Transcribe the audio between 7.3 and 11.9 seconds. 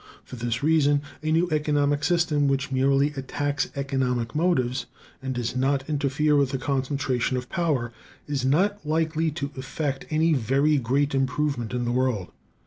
of power is not likely to effect any very great improvement in